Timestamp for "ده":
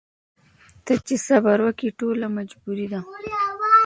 2.91-2.99